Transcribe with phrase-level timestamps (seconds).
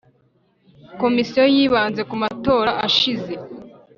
[1.01, 3.33] Komisiyo yibanze ku matora ashize